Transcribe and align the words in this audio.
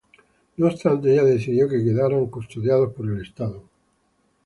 No 0.57 0.65
obstante 0.65 1.13
ella 1.13 1.23
decidió 1.23 1.69
que 1.69 1.77
quedaran 1.83 2.25
custodiados 2.25 2.91
por 2.95 3.05
el 3.07 3.21
estado. 3.21 3.61